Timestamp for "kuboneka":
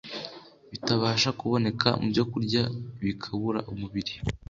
1.39-1.87